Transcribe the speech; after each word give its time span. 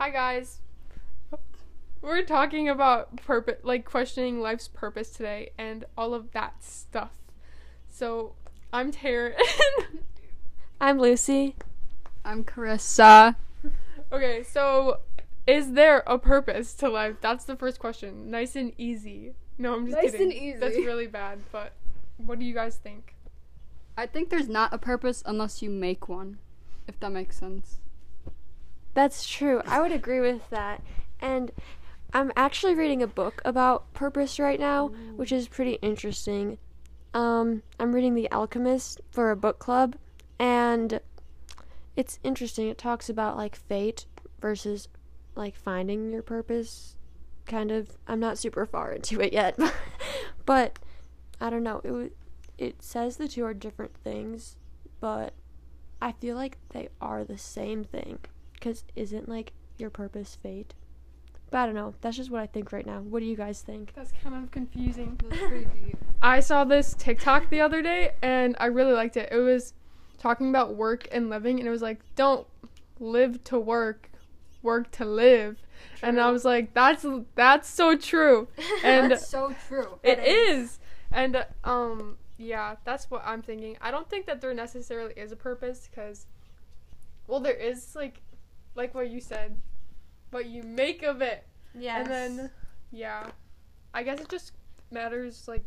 Hi 0.00 0.08
guys. 0.08 0.60
We're 2.00 2.24
talking 2.24 2.70
about 2.70 3.16
purpose, 3.16 3.56
like 3.62 3.84
questioning 3.84 4.40
life's 4.40 4.66
purpose 4.66 5.10
today, 5.10 5.50
and 5.58 5.84
all 5.94 6.14
of 6.14 6.32
that 6.32 6.64
stuff. 6.64 7.10
So, 7.90 8.32
I'm 8.72 8.92
Taryn. 8.92 9.34
I'm 10.80 10.98
Lucy. 10.98 11.54
I'm 12.24 12.44
Carissa. 12.44 13.36
okay, 14.10 14.42
so 14.42 15.00
is 15.46 15.72
there 15.72 16.02
a 16.06 16.18
purpose 16.18 16.72
to 16.76 16.88
life? 16.88 17.16
That's 17.20 17.44
the 17.44 17.54
first 17.54 17.78
question. 17.78 18.30
Nice 18.30 18.56
and 18.56 18.72
easy. 18.78 19.34
No, 19.58 19.74
I'm 19.74 19.84
just 19.84 19.98
Nice 20.02 20.12
kidding. 20.12 20.32
and 20.32 20.32
easy. 20.32 20.58
That's 20.58 20.76
really 20.76 21.08
bad. 21.08 21.40
But 21.52 21.74
what 22.16 22.38
do 22.38 22.46
you 22.46 22.54
guys 22.54 22.76
think? 22.76 23.14
I 23.98 24.06
think 24.06 24.30
there's 24.30 24.48
not 24.48 24.72
a 24.72 24.78
purpose 24.78 25.22
unless 25.26 25.60
you 25.60 25.68
make 25.68 26.08
one, 26.08 26.38
if 26.88 26.98
that 27.00 27.12
makes 27.12 27.36
sense. 27.36 27.79
That's 28.94 29.26
true. 29.26 29.62
I 29.66 29.80
would 29.80 29.92
agree 29.92 30.20
with 30.20 30.48
that. 30.50 30.82
And 31.20 31.52
I'm 32.12 32.32
actually 32.34 32.74
reading 32.74 33.02
a 33.02 33.06
book 33.06 33.40
about 33.44 33.92
purpose 33.92 34.38
right 34.40 34.58
now, 34.58 34.88
which 35.16 35.30
is 35.32 35.48
pretty 35.48 35.74
interesting. 35.74 36.58
Um, 37.14 37.62
I'm 37.78 37.94
reading 37.94 38.14
The 38.14 38.30
Alchemist 38.32 39.00
for 39.10 39.30
a 39.30 39.36
book 39.36 39.58
club, 39.58 39.96
and 40.38 41.00
it's 41.96 42.18
interesting. 42.24 42.68
It 42.68 42.78
talks 42.78 43.08
about 43.08 43.36
like 43.36 43.56
fate 43.56 44.06
versus 44.40 44.88
like 45.34 45.56
finding 45.56 46.10
your 46.10 46.22
purpose. 46.22 46.96
Kind 47.46 47.70
of. 47.70 47.96
I'm 48.06 48.20
not 48.20 48.38
super 48.38 48.66
far 48.66 48.92
into 48.92 49.20
it 49.20 49.32
yet, 49.32 49.58
but 50.46 50.78
I 51.40 51.50
don't 51.50 51.62
know. 51.62 51.80
It 51.84 52.16
it 52.58 52.82
says 52.82 53.16
the 53.16 53.28
two 53.28 53.44
are 53.44 53.54
different 53.54 53.94
things, 53.94 54.56
but 55.00 55.32
I 56.00 56.12
feel 56.12 56.36
like 56.36 56.58
they 56.70 56.88
are 57.00 57.24
the 57.24 57.38
same 57.38 57.84
thing. 57.84 58.18
Because 58.60 58.84
isn't 58.94 59.28
like 59.28 59.52
your 59.78 59.90
purpose 59.90 60.36
fate? 60.40 60.74
But 61.50 61.58
I 61.58 61.66
don't 61.66 61.74
know. 61.74 61.94
That's 62.00 62.16
just 62.16 62.30
what 62.30 62.40
I 62.40 62.46
think 62.46 62.70
right 62.70 62.86
now. 62.86 63.00
What 63.00 63.20
do 63.20 63.26
you 63.26 63.36
guys 63.36 63.60
think? 63.62 63.92
That's 63.94 64.12
kind 64.22 64.36
of 64.44 64.50
confusing. 64.52 65.18
That's 65.28 65.40
pretty 65.42 65.64
deep. 65.84 65.96
I 66.22 66.38
saw 66.40 66.62
this 66.64 66.94
TikTok 66.96 67.50
the 67.50 67.60
other 67.60 67.82
day 67.82 68.12
and 68.22 68.54
I 68.60 68.66
really 68.66 68.92
liked 68.92 69.16
it. 69.16 69.30
It 69.32 69.38
was 69.38 69.74
talking 70.18 70.50
about 70.50 70.76
work 70.76 71.08
and 71.10 71.28
living 71.28 71.58
and 71.58 71.66
it 71.66 71.70
was 71.70 71.82
like 71.82 71.98
don't 72.14 72.46
live 73.00 73.42
to 73.44 73.58
work, 73.58 74.10
work 74.62 74.90
to 74.92 75.04
live. 75.04 75.60
And 76.02 76.20
I 76.20 76.30
was 76.30 76.44
like 76.44 76.72
that's 76.72 77.04
that's 77.34 77.68
so 77.68 77.96
true. 77.96 78.46
And 78.84 79.10
That's 79.10 79.26
so 79.26 79.54
true. 79.66 79.98
it 80.04 80.20
is. 80.20 80.78
And 81.10 81.34
uh, 81.36 81.44
um 81.64 82.16
yeah, 82.38 82.76
that's 82.84 83.10
what 83.10 83.22
I'm 83.26 83.42
thinking. 83.42 83.76
I 83.80 83.90
don't 83.90 84.08
think 84.08 84.26
that 84.26 84.40
there 84.40 84.54
necessarily 84.54 85.14
is 85.16 85.32
a 85.32 85.36
purpose 85.36 85.88
cuz 85.92 86.26
well 87.26 87.40
there 87.40 87.54
is 87.54 87.96
like 87.96 88.22
like 88.74 88.94
what 88.94 89.10
you 89.10 89.20
said, 89.20 89.56
what 90.30 90.46
you 90.46 90.62
make 90.62 91.02
of 91.02 91.22
it. 91.22 91.46
Yes. 91.74 92.00
And 92.00 92.10
then, 92.10 92.50
yeah, 92.90 93.30
I 93.94 94.02
guess 94.02 94.20
it 94.20 94.28
just 94.28 94.52
matters 94.90 95.46
like 95.48 95.64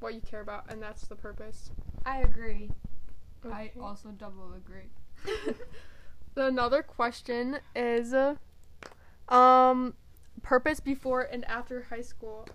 what 0.00 0.14
you 0.14 0.20
care 0.20 0.40
about, 0.40 0.70
and 0.70 0.82
that's 0.82 1.06
the 1.06 1.16
purpose. 1.16 1.70
I 2.04 2.22
agree. 2.22 2.70
I 3.50 3.70
also 3.80 4.10
double 4.10 4.52
agree. 4.54 4.90
Another 6.36 6.82
question 6.82 7.58
is, 7.74 8.14
uh, 8.14 8.36
um, 9.28 9.94
purpose 10.42 10.80
before 10.80 11.22
and 11.22 11.44
after 11.46 11.82
high 11.82 12.00
school. 12.00 12.48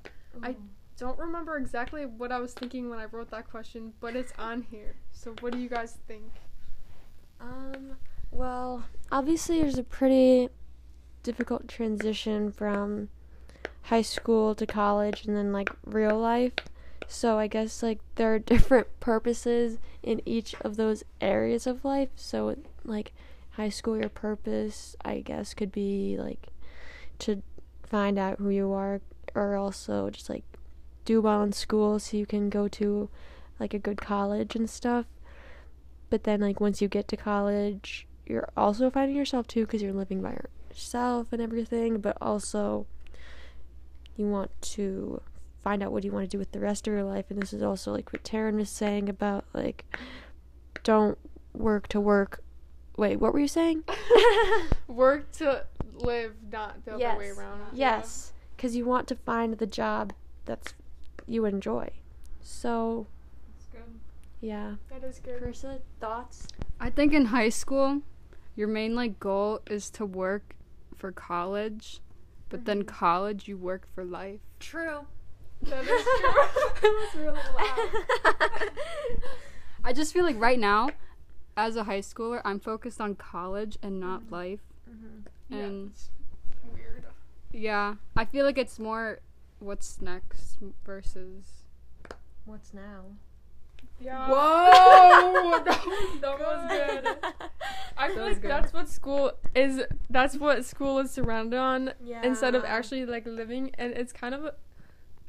I 0.43 0.55
don't 0.97 1.17
remember 1.17 1.57
exactly 1.57 2.05
what 2.05 2.31
I 2.31 2.39
was 2.39 2.53
thinking 2.53 2.89
when 2.89 2.99
I 2.99 3.05
wrote 3.05 3.29
that 3.31 3.49
question, 3.49 3.93
but 3.99 4.15
it's 4.15 4.33
on 4.37 4.61
here. 4.63 4.95
So 5.11 5.33
what 5.39 5.53
do 5.53 5.59
you 5.59 5.69
guys 5.69 5.97
think? 6.07 6.31
Um. 7.39 7.97
Well, 8.31 8.83
obviously, 9.15 9.61
there's 9.61 9.77
a 9.77 9.83
pretty 9.83 10.49
difficult 11.23 11.69
transition 11.69 12.51
from 12.51 13.07
high 13.83 14.01
school 14.01 14.53
to 14.53 14.65
college 14.65 15.25
and 15.25 15.37
then 15.37 15.53
like 15.53 15.69
real 15.85 16.19
life. 16.19 16.53
So 17.07 17.39
I 17.39 17.47
guess 17.47 17.81
like 17.81 17.99
there 18.15 18.33
are 18.35 18.39
different 18.53 18.87
purposes 18.99 19.77
in 20.03 20.21
each 20.25 20.53
of 20.61 20.75
those 20.75 21.05
areas 21.21 21.65
of 21.65 21.85
life. 21.85 22.09
So 22.17 22.57
like 22.83 23.13
high 23.51 23.69
school, 23.69 23.97
your 23.97 24.09
purpose 24.09 24.97
I 25.05 25.21
guess 25.21 25.53
could 25.53 25.71
be 25.71 26.17
like 26.19 26.47
to 27.19 27.41
find 27.83 28.19
out 28.19 28.39
who 28.39 28.49
you 28.49 28.73
are, 28.73 28.99
or 29.33 29.55
also 29.55 30.09
just 30.09 30.29
like 30.29 30.43
do 31.05 31.21
well 31.21 31.41
in 31.41 31.53
school 31.53 31.99
so 31.99 32.17
you 32.17 32.25
can 32.25 32.49
go 32.49 32.67
to 32.67 33.09
like 33.61 33.73
a 33.73 33.79
good 33.79 34.01
college 34.01 34.57
and 34.57 34.69
stuff. 34.69 35.05
But 36.09 36.25
then 36.25 36.41
like 36.41 36.59
once 36.59 36.81
you 36.81 36.89
get 36.89 37.07
to 37.07 37.17
college, 37.17 38.07
you're 38.25 38.49
also 38.55 38.89
finding 38.89 39.15
yourself 39.15 39.47
too 39.47 39.65
because 39.65 39.81
you're 39.81 39.93
living 39.93 40.21
by 40.21 40.37
yourself 40.71 41.31
and 41.31 41.41
everything, 41.41 41.99
but 41.99 42.17
also 42.21 42.85
you 44.15 44.27
want 44.27 44.51
to 44.61 45.21
find 45.63 45.81
out 45.83 45.91
what 45.91 46.03
you 46.03 46.11
want 46.11 46.23
to 46.23 46.29
do 46.29 46.37
with 46.37 46.51
the 46.51 46.59
rest 46.59 46.87
of 46.87 46.93
your 46.93 47.03
life 47.03 47.25
and 47.29 47.41
this 47.41 47.51
is 47.51 47.63
also 47.63 47.91
like 47.91 48.13
what 48.13 48.23
Taryn 48.23 48.55
was 48.55 48.69
saying 48.69 49.09
about 49.09 49.45
like 49.53 49.83
don't 50.83 51.17
work 51.53 51.87
to 51.89 51.99
work. 51.99 52.41
Wait, 52.97 53.17
what 53.17 53.33
were 53.33 53.39
you 53.39 53.47
saying? 53.47 53.83
Work 54.87 55.29
to 55.33 55.65
live, 55.95 56.33
not 56.49 56.85
the 56.85 56.93
other 56.93 57.17
way 57.17 57.29
around. 57.29 57.59
Yes, 57.73 58.31
because 58.55 58.73
you 58.75 58.85
want 58.85 59.07
to 59.09 59.15
find 59.15 59.57
the 59.57 59.65
job 59.65 60.13
that's 60.45 60.73
you 61.27 61.43
enjoy. 61.43 61.89
So 62.41 63.07
That's 63.53 63.65
good. 63.65 63.99
yeah. 64.39 64.75
Yeah, 64.91 64.99
that 64.99 65.05
is 65.05 65.19
good. 65.19 65.41
Carissa, 65.41 65.79
thoughts? 65.99 66.47
I 66.79 66.89
think 66.89 67.11
in 67.11 67.25
high 67.25 67.49
school, 67.49 68.01
your 68.55 68.67
main 68.67 68.95
like 68.95 69.19
goal 69.19 69.61
is 69.67 69.89
to 69.91 70.05
work 70.05 70.55
for 70.95 71.11
college, 71.11 71.99
but 72.49 72.65
then 72.65 72.79
mm-hmm. 72.79 72.95
college 72.95 73.47
you 73.47 73.57
work 73.57 73.87
for 73.93 74.03
life. 74.03 74.39
True. 74.59 75.05
That 75.63 75.83
is 75.83 75.87
true. 76.19 76.43
it 76.83 77.15
was 77.15 77.15
really 77.15 77.39
loud. 77.57 78.69
I 79.83 79.93
just 79.93 80.13
feel 80.13 80.23
like 80.23 80.39
right 80.39 80.59
now, 80.59 80.89
as 81.57 81.75
a 81.75 81.83
high 81.83 81.99
schooler, 81.99 82.41
I'm 82.43 82.59
focused 82.59 82.99
on 82.99 83.15
college 83.15 83.77
and 83.81 83.99
not 83.99 84.21
mm-hmm. 84.21 84.33
life. 84.33 84.59
Mm-hmm. 84.89 85.53
Yeah, 85.53 85.59
And 85.59 85.91
it's 85.91 86.09
weird. 86.73 87.05
yeah, 87.51 87.95
I 88.15 88.25
feel 88.25 88.45
like 88.45 88.57
it's 88.57 88.79
more 88.79 89.19
what's 89.59 90.01
next 90.01 90.57
versus. 90.85 91.65
What's 92.45 92.73
now? 92.73 93.05
Yeah. 93.99 94.27
Whoa! 94.27 95.63
that 95.63 95.85
was, 95.85 96.21
that 96.21 96.39
was 96.39 96.71
good. 96.71 97.17
I 97.97 98.04
feel 98.04 98.04
That 98.15 98.25
like 98.25 98.41
good. 98.41 98.51
that's 98.51 98.73
what 98.73 98.87
school 98.89 99.31
is. 99.55 99.81
That's 100.09 100.37
what 100.37 100.65
school 100.65 100.99
is 100.99 101.11
surrounded 101.11 101.57
on 101.59 101.93
Yeah. 102.03 102.21
instead 102.23 102.55
of 102.55 102.63
actually 102.65 103.05
like 103.05 103.25
living, 103.25 103.71
and 103.77 103.93
it's 103.93 104.11
kind 104.13 104.33
of 104.35 104.53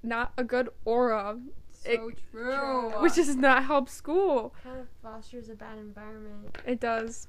not 0.02 0.32
a 0.36 0.44
good 0.44 0.68
aura, 0.84 1.38
So 1.72 2.10
true. 2.30 2.90
which 3.02 3.14
does 3.16 3.36
not 3.36 3.64
help 3.64 3.88
school. 3.88 4.54
kind 4.62 4.78
of 4.80 4.86
fosters 5.02 5.48
a 5.48 5.54
bad 5.54 5.78
environment. 5.78 6.56
It 6.66 6.80
does. 6.80 7.28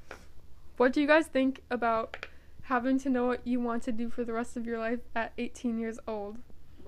What 0.78 0.94
do 0.94 1.02
you 1.02 1.08
guys 1.08 1.28
think 1.28 1.64
about 1.72 2.28
having 2.64 3.00
to 3.00 3.10
know 3.10 3.26
what 3.26 3.46
you 3.48 3.60
want 3.60 3.84
to 3.84 3.92
do 3.92 4.10
for 4.10 4.24
the 4.24 4.34
rest 4.34 4.58
of 4.58 4.66
your 4.66 4.78
life 4.78 5.00
at 5.16 5.34
18 5.38 5.80
years 5.80 6.00
old? 6.08 6.38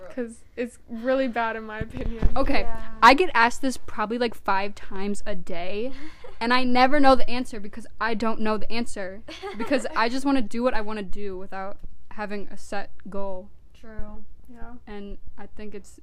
Because 0.08 0.44
it's 0.56 0.80
really 0.90 1.28
bad 1.28 1.56
in 1.56 1.64
my 1.64 1.80
opinion. 1.80 2.30
Okay, 2.36 2.62
Yeah. 2.62 2.92
I 3.02 3.14
get 3.14 3.30
asked 3.34 3.62
this 3.62 3.78
probably 3.78 4.18
like 4.18 4.34
five 4.36 4.76
times 4.76 5.22
a 5.26 5.36
day, 5.36 5.92
and 6.40 6.54
I 6.54 6.64
never 6.64 7.00
know 7.00 7.16
the 7.16 7.30
answer 7.30 7.60
because 7.60 7.86
I 8.00 8.14
don't 8.14 8.40
know 8.40 8.58
the 8.58 8.72
answer. 8.72 9.22
Because 9.58 9.86
I 9.96 10.10
just 10.10 10.26
want 10.26 10.38
to 10.38 10.42
do 10.42 10.64
what 10.64 10.74
I 10.74 10.82
want 10.82 11.00
to 11.00 11.06
do 11.06 11.38
without 11.38 11.78
having 12.12 12.48
a 12.52 12.58
set 12.58 12.92
goal. 13.10 13.50
True. 13.74 14.24
Yeah. 14.52 14.74
And 14.88 15.18
I 15.38 15.46
think 15.46 15.76
it's 15.76 16.00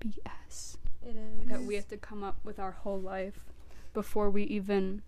BS 0.00 0.76
It 1.06 1.16
is. 1.16 1.48
that 1.48 1.62
we 1.62 1.74
have 1.76 1.88
to 1.88 1.96
come 1.96 2.22
up 2.22 2.36
with 2.44 2.58
our 2.58 2.72
whole 2.72 3.00
life 3.00 3.40
before 3.94 4.28
we 4.30 4.42
even 4.44 5.02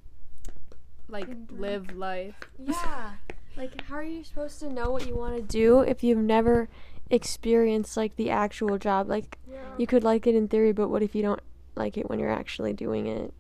like 1.09 1.29
live 1.51 1.95
life. 1.97 2.37
Yeah. 2.59 3.11
Like, 3.59 3.81
how 3.89 3.95
are 3.97 4.03
you 4.03 4.23
supposed 4.23 4.61
to 4.61 4.71
know 4.71 4.91
what 4.91 5.07
you 5.07 5.17
want 5.17 5.35
to 5.37 5.41
do 5.41 5.81
if 5.81 6.05
you've 6.05 6.19
never 6.19 6.69
experienced 7.11 7.97
like 7.97 8.17
the 8.17 8.31
actual 8.31 8.79
job? 8.79 9.09
Like, 9.09 9.39
Yeah. 9.51 9.59
you 9.79 9.87
could 9.87 10.05
like 10.05 10.27
it 10.27 10.35
in 10.35 10.49
theory, 10.49 10.73
but 10.73 10.89
what 10.89 11.03
if 11.03 11.15
you 11.15 11.23
don't 11.23 11.41
like 11.75 11.97
it 11.97 12.09
when 12.09 12.19
you're 12.19 12.31
actually 12.31 12.73
doing 12.73 13.07
it? 13.07 13.33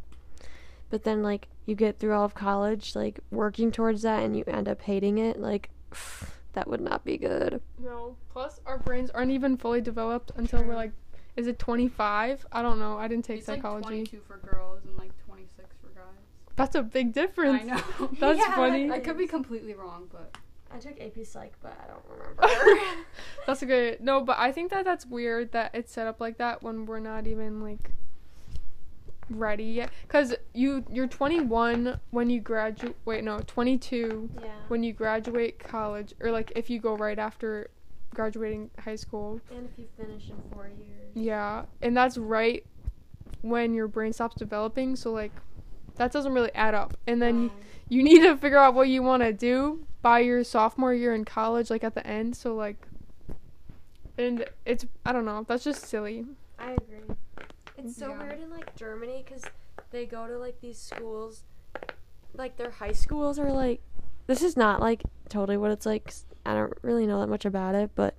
But 0.91 1.03
then, 1.05 1.23
like, 1.23 1.49
you 1.67 1.75
get 1.75 1.99
through 1.99 2.13
all 2.15 2.25
of 2.25 2.35
college, 2.35 2.95
like, 2.95 3.19
working 3.31 3.73
towards 3.73 4.03
that, 4.03 4.23
and 4.23 4.37
you 4.37 4.45
end 4.47 4.69
up 4.69 4.83
hating 4.83 5.19
it. 5.19 5.41
Like, 5.41 5.71
that 6.53 6.69
would 6.69 6.81
not 6.81 7.05
be 7.05 7.17
good. 7.19 7.61
No. 7.79 8.17
Plus, 8.33 8.61
our 8.67 8.79
brains 8.79 9.11
aren't 9.11 9.33
even 9.33 9.57
fully 9.57 9.81
developed 9.81 10.31
until 10.37 10.63
we're 10.63 10.75
like, 10.77 10.93
is 11.35 11.47
it 11.49 11.59
25? 11.59 12.47
I 12.53 12.63
don't 12.63 12.79
know. 12.79 12.97
I 12.99 13.09
didn't 13.09 13.25
take 13.25 13.41
It's 13.41 13.49
like 13.49 13.59
psychology. 13.59 14.07
22 14.07 14.21
for 14.27 14.39
girls 14.39 14.85
and 14.87 14.97
like 14.97 15.11
26 15.27 15.69
for 15.83 15.89
guys. 15.89 16.05
That's 16.55 16.77
a 16.77 16.83
big 16.83 17.13
difference. 17.13 17.63
I 17.63 17.75
know. 17.75 18.09
That's 18.21 18.39
Yeah, 18.49 18.55
funny. 18.55 18.91
I 18.91 19.01
could 19.01 19.19
be 19.19 19.27
completely 19.27 19.75
wrong, 19.75 20.09
but 20.11 20.35
I 20.77 20.79
took 20.79 21.01
AP 21.01 21.25
Psych, 21.25 21.55
but 21.63 21.73
I 21.83 21.87
don't 21.89 22.05
remember. 22.11 22.83
That's 23.47 23.63
a 23.63 23.67
good. 23.67 24.01
No, 24.01 24.21
but 24.21 24.37
I 24.39 24.53
think 24.53 24.71
that 24.73 24.85
that's 24.85 25.07
weird 25.07 25.53
that 25.53 25.71
it's 25.75 25.91
set 25.93 26.07
up 26.07 26.21
like 26.21 26.37
that 26.39 26.63
when 26.63 26.85
we're 26.87 27.01
not 27.01 27.27
even 27.27 27.63
like 27.63 27.91
ready 29.29 29.65
yet 29.65 29.91
cuz 30.07 30.35
you 30.55 30.85
you're 30.89 31.09
21 31.09 31.99
when 32.13 32.31
you 32.31 32.39
graduate 32.41 32.95
wait 33.05 33.25
no 33.25 33.41
22 33.45 34.31
Yeah. 34.41 34.51
when 34.69 34.85
you 34.85 34.93
graduate 34.93 35.59
college 35.59 36.15
or 36.21 36.31
like 36.31 36.53
if 36.55 36.71
you 36.71 36.79
go 36.79 36.97
right 36.97 37.19
after 37.19 37.71
graduating 38.15 38.71
high 38.79 38.95
school. 38.95 39.41
and 39.51 39.69
if 39.69 39.77
you 39.79 39.87
finish 39.97 40.31
in 40.31 40.37
four 40.53 40.69
years. 40.69 41.11
Yeah, 41.15 41.65
and 41.83 41.97
that's 41.97 42.17
right 42.17 42.65
when 43.43 43.75
your 43.75 43.89
brain 43.89 44.13
stops 44.13 44.37
developing, 44.37 44.95
so 44.97 45.11
like 45.13 45.33
that 45.97 46.13
doesn't 46.13 46.33
really 46.33 46.55
add 46.55 46.75
up. 46.75 46.97
And 47.07 47.21
then 47.21 47.37
Um, 47.51 47.51
you 47.89 48.03
need 48.05 48.21
to 48.23 48.37
figure 48.37 48.59
out 48.59 48.75
what 48.75 48.89
you 48.89 49.03
want 49.03 49.23
to 49.25 49.33
do 49.33 49.85
by 50.07 50.21
your 50.21 50.45
sophomore 50.45 50.95
year 50.95 51.13
in 51.13 51.25
college 51.25 51.69
like 51.69 51.83
at 51.83 51.97
the 51.97 52.07
end, 52.07 52.37
so 52.37 52.55
like 52.55 52.77
and 54.17 54.45
it's 54.65 54.87
I 55.05 55.11
don't 55.13 55.25
know, 55.25 55.45
that's 55.49 55.65
just 55.65 55.83
silly. 55.85 56.25
I 56.61 56.71
agree. 56.75 57.17
It's 57.77 57.97
so 57.97 58.11
Yeah. 58.11 58.23
weird 58.23 58.41
in 58.41 58.51
like 58.53 58.77
Germany 58.77 59.25
because 59.27 59.43
they 59.91 60.07
go 60.07 60.29
to 60.29 60.39
like 60.39 60.61
these 60.61 60.79
schools, 60.79 61.43
like 62.35 62.57
their 62.57 62.71
high 62.71 62.93
schools 62.93 63.37
are 63.37 63.51
like. 63.51 63.81
This 64.29 64.45
is 64.45 64.57
not 64.57 64.79
like 64.81 65.03
totally 65.29 65.57
what 65.57 65.73
it's 65.73 65.87
like. 65.87 66.05
'cause 66.05 66.25
I 66.45 66.55
don't 66.55 66.79
really 66.83 67.09
know 67.09 67.19
that 67.21 67.27
much 67.27 67.45
about 67.45 67.75
it, 67.75 67.91
but 67.97 68.15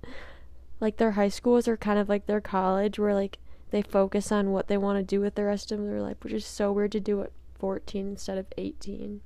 like 0.80 0.98
their 0.98 1.12
high 1.12 1.28
schools 1.28 1.66
are 1.68 1.78
kind 1.78 1.98
of 1.98 2.10
like 2.10 2.26
their 2.26 2.42
college, 2.42 2.98
where 2.98 3.14
like 3.14 3.38
they 3.70 3.80
focus 3.80 4.30
on 4.30 4.52
what 4.52 4.68
they 4.68 4.76
want 4.76 4.98
to 4.98 5.02
do 5.02 5.22
with 5.22 5.36
the 5.36 5.44
rest 5.44 5.72
of 5.72 5.78
their 5.82 6.02
life, 6.02 6.18
which 6.22 6.34
is 6.34 6.44
so 6.44 6.70
weird 6.70 6.92
to 6.92 7.00
do 7.00 7.22
at 7.22 7.32
14 7.54 8.08
instead 8.08 8.36
of 8.36 8.44
18. 8.58 9.22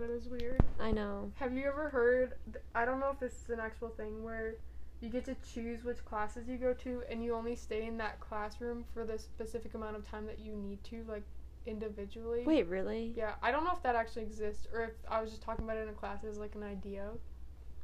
Yeah, 0.00 0.06
that 0.06 0.12
is 0.12 0.28
weird. 0.28 0.60
I 0.80 0.90
know. 0.90 1.30
Have 1.36 1.52
you 1.54 1.66
ever 1.66 1.88
heard 1.88 2.34
I 2.74 2.84
don't 2.84 3.00
know 3.00 3.10
if 3.10 3.18
this 3.20 3.32
is 3.44 3.50
an 3.50 3.60
actual 3.60 3.88
thing 3.88 4.22
where 4.22 4.54
you 5.00 5.08
get 5.08 5.24
to 5.26 5.36
choose 5.54 5.84
which 5.84 6.04
classes 6.04 6.48
you 6.48 6.56
go 6.56 6.74
to 6.74 7.02
and 7.08 7.22
you 7.22 7.34
only 7.34 7.54
stay 7.54 7.86
in 7.86 7.96
that 7.98 8.18
classroom 8.20 8.84
for 8.92 9.04
the 9.04 9.18
specific 9.18 9.74
amount 9.74 9.96
of 9.96 10.08
time 10.08 10.26
that 10.26 10.38
you 10.40 10.54
need 10.54 10.82
to 10.84 11.04
like 11.08 11.22
individually. 11.66 12.42
Wait, 12.46 12.66
really? 12.68 13.12
Yeah, 13.16 13.34
I 13.42 13.50
don't 13.50 13.64
know 13.64 13.72
if 13.72 13.82
that 13.82 13.94
actually 13.94 14.22
exists 14.22 14.66
or 14.72 14.84
if 14.84 14.90
I 15.08 15.20
was 15.20 15.30
just 15.30 15.42
talking 15.42 15.64
about 15.64 15.76
it 15.76 15.82
in 15.82 15.88
a 15.88 15.92
class 15.92 16.24
as 16.24 16.38
like 16.38 16.54
an 16.54 16.62
idea. 16.62 17.10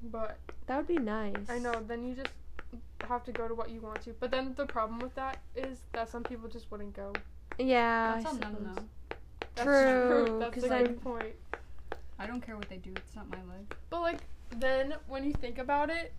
But 0.03 0.39
That 0.67 0.77
would 0.77 0.87
be 0.89 0.99
nice. 0.99 1.49
I 1.49 1.59
know 1.59 1.73
then 1.87 2.05
you 2.07 2.15
just 2.15 2.31
have 3.09 3.25
to 3.25 3.33
go 3.33 3.47
to 3.49 3.55
what 3.55 3.71
you 3.71 3.81
want 3.81 4.03
to. 4.03 4.15
But 4.19 4.31
then 4.31 4.55
the 4.57 4.67
problem 4.67 4.99
with 4.99 5.15
that 5.15 5.39
is 5.55 5.79
that 5.93 6.09
some 6.09 6.23
people 6.23 6.49
just 6.49 6.71
wouldn't 6.71 6.95
go. 6.95 7.13
Yeah. 7.59 8.15
That's 8.15 8.27
I 8.27 8.31
on 8.31 8.41
them 8.41 8.57
though. 8.75 8.83
That's 9.55 9.67
True, 9.67 10.37
That's 10.41 10.55
'cause 10.55 10.65
a 10.65 10.69
then- 10.69 10.85
good 10.87 11.03
point. 11.03 11.35
I 12.19 12.27
don't 12.27 12.41
care 12.41 12.57
what 12.57 12.69
they 12.69 12.77
do. 12.77 12.93
It's 12.97 13.17
not 13.17 13.29
my 13.31 13.39
life. 13.39 13.67
But 13.91 14.01
like 14.01 14.19
then 14.57 14.95
when 15.09 15.25
you 15.25 15.33
think 15.33 15.59
about 15.59 15.91
it, 15.91 16.13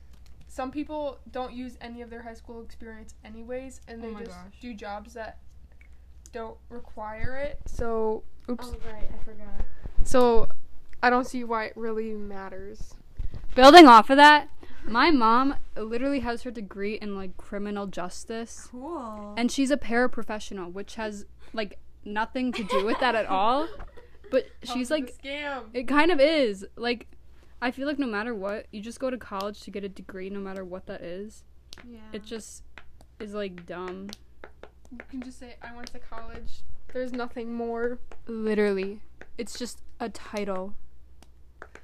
some 0.47 0.71
people 0.71 1.19
don't 1.31 1.53
use 1.53 1.77
any 1.81 2.01
of 2.01 2.09
their 2.09 2.21
high 2.21 2.33
school 2.33 2.61
experience 2.61 3.15
anyways 3.23 3.81
and 3.87 4.01
Oh 4.03 4.07
they 4.07 4.13
my 4.13 4.19
just 4.23 4.31
gosh. 4.31 4.53
do 4.61 4.73
jobs 4.73 5.13
that 5.13 5.39
don't 6.31 6.57
require 6.69 7.37
it. 7.37 7.59
So 7.65 8.23
oops. 8.49 8.67
Oh 8.67 8.75
right, 8.91 9.09
I 9.13 9.23
forgot. 9.23 9.47
So 10.03 10.49
I 11.01 11.09
don't 11.09 11.25
see 11.27 11.43
why 11.43 11.65
it 11.65 11.73
really 11.75 12.13
matters. 12.13 12.93
Building 13.55 13.87
off 13.87 14.09
of 14.09 14.17
that, 14.17 14.49
my 14.85 15.11
mom 15.11 15.55
literally 15.77 16.19
has 16.19 16.43
her 16.43 16.51
degree 16.51 16.95
in 16.95 17.15
like 17.15 17.37
criminal 17.37 17.87
justice, 17.87 18.67
Cool. 18.71 19.33
and 19.37 19.49
she's 19.51 19.71
a 19.71 19.77
paraprofessional, 19.77 20.71
which 20.73 20.95
has 20.95 21.25
like 21.53 21.79
nothing 22.03 22.51
to 22.51 22.63
do 22.65 22.85
with 22.85 22.99
that 22.99 23.15
at 23.15 23.25
all. 23.27 23.67
But 24.31 24.47
she's 24.63 24.91
like, 24.91 25.17
scam. 25.21 25.63
it 25.73 25.87
kind 25.87 26.11
of 26.11 26.19
is. 26.19 26.65
Like, 26.75 27.07
I 27.61 27.71
feel 27.71 27.87
like 27.87 27.99
no 27.99 28.07
matter 28.07 28.35
what, 28.35 28.67
you 28.71 28.81
just 28.81 28.99
go 28.99 29.09
to 29.09 29.17
college 29.17 29.61
to 29.61 29.71
get 29.71 29.83
a 29.83 29.89
degree, 29.89 30.29
no 30.29 30.39
matter 30.39 30.63
what 30.63 30.85
that 30.87 31.01
is. 31.01 31.43
yeah. 31.87 31.99
It 32.13 32.23
just 32.23 32.63
is 33.19 33.33
like 33.33 33.65
dumb. 33.65 34.09
You 34.91 34.99
can 35.09 35.21
just 35.21 35.39
say 35.39 35.55
I 35.61 35.75
went 35.75 35.91
to 35.93 35.99
college. 35.99 36.63
There's 36.93 37.11
nothing 37.11 37.53
more. 37.53 37.99
Literally, 38.27 39.01
it's 39.37 39.57
just 39.57 39.81
a 39.99 40.09
title. 40.09 40.75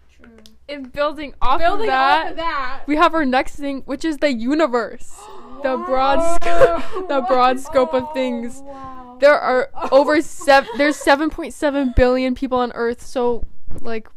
true. 0.09 0.29
And 0.69 0.91
building 0.91 1.33
off 1.41 1.61
of 1.61 1.79
that, 1.79 2.37
that. 2.37 2.83
we 2.87 2.95
have 2.95 3.13
our 3.13 3.25
next 3.25 3.55
thing, 3.55 3.81
which 3.85 4.05
is 4.05 4.17
the 4.17 4.31
universe. 4.31 5.19
the 5.63 5.77
broad 5.77 6.35
scope, 6.35 7.07
the 7.09 7.21
broad 7.27 7.59
scope 7.59 7.93
of 7.93 8.05
oh, 8.09 8.13
things. 8.13 8.61
Wow. 8.63 9.00
There 9.21 9.39
are 9.39 9.69
over 9.91 10.21
seven. 10.21 10.69
There's 10.77 10.97
7.7 10.97 11.95
billion 11.95 12.35
people 12.35 12.57
on 12.57 12.71
Earth. 12.73 13.01
So, 13.01 13.43
like, 13.79 14.09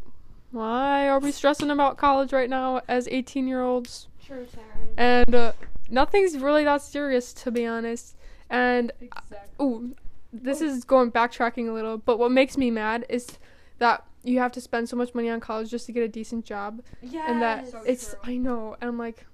why 0.50 1.08
are 1.08 1.20
we 1.20 1.30
stressing 1.30 1.70
about 1.70 1.96
college 1.98 2.32
right 2.32 2.50
now 2.50 2.80
as 2.88 3.06
18 3.08 3.46
year 3.46 3.62
olds? 3.62 4.08
True, 4.24 4.46
Taryn. 4.46 4.94
And 4.96 5.34
uh, 5.34 5.52
nothing's 5.90 6.38
really 6.38 6.64
that 6.64 6.82
serious, 6.82 7.32
to 7.34 7.50
be 7.50 7.66
honest. 7.66 8.16
And 8.50 8.92
Exactly. 9.00 9.38
Ooh, 9.60 9.94
this 10.32 10.60
is 10.60 10.84
going 10.84 11.12
backtracking 11.12 11.68
a 11.68 11.72
little, 11.72 11.98
but 11.98 12.18
what 12.18 12.32
makes 12.32 12.56
me 12.56 12.70
mad 12.70 13.06
is 13.08 13.38
that 13.78 14.04
you 14.22 14.38
have 14.38 14.52
to 14.52 14.60
spend 14.60 14.88
so 14.88 14.96
much 14.96 15.14
money 15.14 15.28
on 15.28 15.38
college 15.38 15.70
just 15.70 15.86
to 15.86 15.92
get 15.92 16.02
a 16.02 16.08
decent 16.08 16.44
job, 16.44 16.82
Yes. 17.02 17.24
and 17.28 17.42
that 17.42 17.68
So 17.70 17.82
it's 17.86 18.10
true. 18.10 18.18
I 18.24 18.36
know, 18.38 18.76
and 18.80 18.88
I'm 18.88 18.98
like, 18.98 19.26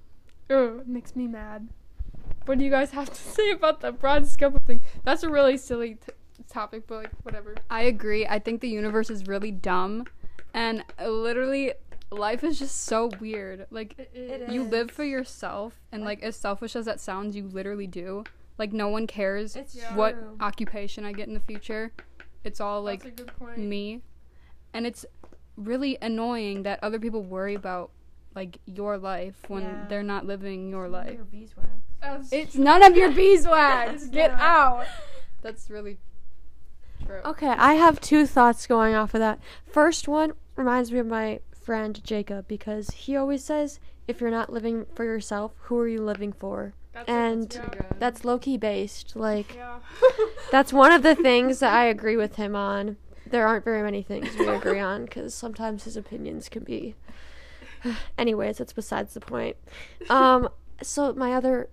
ugh, 0.50 0.81
it 0.81 0.88
makes 0.88 1.14
me 1.14 1.26
mad. 1.26 1.69
What 2.46 2.58
do 2.58 2.64
you 2.64 2.70
guys 2.70 2.90
have 2.92 3.10
to 3.10 3.14
say 3.20 3.50
about 3.52 3.81
the 3.81 3.92
broad 3.92 4.26
scope 4.26 4.54
of 4.56 4.62
things? 4.62 4.82
That's 5.04 5.22
a 5.22 5.31
really 5.31 5.56
silly 5.56 5.94
t- 5.94 6.12
topic, 6.48 6.87
but 6.87 6.96
like 6.96 7.10
whatever. 7.22 7.54
I 7.70 7.82
agree. 7.82 8.26
I 8.26 8.38
think 8.38 8.60
the 8.60 8.69
universe 8.69 9.10
is 9.10 9.26
really 9.26 9.50
dumb, 9.50 10.06
and 10.54 10.84
uh, 11.00 11.08
literally, 11.08 11.72
life 12.10 12.42
is 12.42 12.58
just 12.58 12.82
so 12.84 13.10
weird. 13.20 13.66
Like, 13.70 13.98
It 14.14 14.48
you 14.50 14.64
is. 14.64 14.70
live 14.70 14.90
for 14.90 15.04
yourself, 15.04 15.75
and 15.92 16.04
like 16.04 16.22
as 16.22 16.34
selfish 16.37 16.75
as 16.75 16.87
that 16.87 17.00
sounds, 17.00 17.37
you 17.37 17.46
literally 17.46 17.87
do. 17.87 18.25
Like, 18.58 18.72
no 18.72 18.88
one 18.88 19.06
cares 19.06 19.56
It's 19.56 19.81
what 19.94 20.12
true. 20.19 20.36
occupation 20.40 21.04
I 21.04 21.12
get 21.12 21.28
in 21.28 21.34
the 21.34 21.40
future. 21.40 21.93
It's 22.44 22.60
all 22.60 22.82
like 22.82 23.02
That's 23.04 23.20
a 23.20 23.25
good 23.25 23.36
point. 23.38 23.58
me, 23.58 24.00
and 24.75 24.86
it's 24.86 25.04
really 25.56 25.98
annoying 26.02 26.62
that 26.64 26.78
other 26.82 26.98
people 26.98 27.22
worry 27.22 27.54
about 27.54 27.90
like 28.34 28.58
your 28.64 28.96
life 28.96 29.36
when 29.48 29.62
Yeah. 29.62 29.86
they're 29.88 30.02
not 30.02 30.25
living 30.25 30.70
your 30.70 30.88
life. 30.88 31.14
your 31.14 31.25
beeswax. 31.25 31.69
That's 32.00 32.32
It's 32.32 32.55
none 32.55 32.82
of 32.82 32.97
your 32.97 33.11
beeswax. 33.12 34.06
Get 34.06 34.32
not. 34.32 34.41
out. 34.41 34.87
That's 35.43 35.70
really 35.70 35.99
true. 37.05 37.20
Okay, 37.25 37.49
I 37.49 37.75
have 37.75 38.00
two 38.00 38.26
thoughts 38.26 38.67
going 38.67 38.94
off 38.94 39.14
of 39.14 39.20
that. 39.20 39.41
First 39.67 40.08
one 40.08 40.32
reminds 40.56 40.93
me 40.93 40.99
of 40.99 41.06
my 41.06 41.41
friend 41.52 42.02
Jacob 42.05 42.49
because 42.49 42.91
he 42.91 43.17
always 43.17 43.44
says, 43.44 43.81
if 44.08 44.20
you're 44.20 44.31
not 44.31 44.52
living 44.52 44.87
for 44.94 45.05
yourself, 45.05 45.52
who 45.62 45.79
are 45.79 45.88
you 45.88 46.02
living 46.02 46.32
for? 46.32 46.75
That's 46.93 47.08
and 47.08 47.55
yeah. 47.55 47.82
That's 47.99 48.25
low 48.25 48.38
key 48.38 48.56
based. 48.56 49.14
Like, 49.14 49.55
yeah. 49.55 49.79
that's 50.50 50.73
one 50.73 50.93
of 50.93 51.03
the 51.03 51.14
things 51.29 51.61
that 51.61 51.73
I 51.73 51.85
agree 51.85 52.17
with 52.17 52.37
him 52.37 52.56
on. 52.56 52.96
There 53.26 53.46
aren't 53.46 53.64
very 53.64 53.82
many 53.82 54.03
things 54.03 54.37
we 54.37 54.49
agree 54.49 54.81
on 54.81 55.05
because 55.05 55.35
sometimes 55.35 55.85
his 55.85 55.96
opinions 55.96 56.49
can 56.49 56.64
be. 56.64 56.96
Anyways, 58.19 58.58
that's 58.58 58.73
besides 58.73 59.14
the 59.14 59.20
point. 59.20 59.56
Um, 60.08 60.48
so 60.82 61.13
my 61.13 61.32
other 61.34 61.69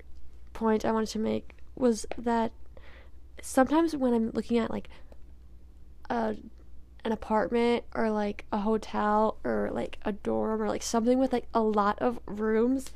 point 0.58 0.84
I 0.86 0.92
wanted 0.92 1.10
to 1.10 1.20
make 1.20 1.56
was 1.76 2.06
that 2.18 2.52
sometimes 3.42 3.96
when 3.96 4.14
I'm 4.14 4.32
looking 4.32 4.58
at 4.58 4.72
like 4.72 4.90
a 6.10 6.36
an 7.06 7.12
apartment 7.12 7.86
or 7.96 8.10
like 8.10 8.46
a 8.52 8.58
hotel 8.58 9.38
or 9.44 9.70
like 9.72 9.98
a 10.04 10.12
dorm 10.12 10.62
or 10.62 10.68
like 10.68 10.82
something 10.84 11.20
with 11.20 11.32
like 11.32 11.48
a 11.54 11.62
lot 11.62 11.98
of 12.00 12.20
rooms, 12.26 12.92